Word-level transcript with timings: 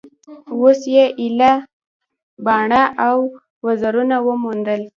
اوس 0.53 0.79
یې 0.93 1.05
ایله 1.19 1.53
باڼه 2.45 2.83
او 3.07 3.17
وزرونه 3.65 4.15
وموندل 4.27 4.81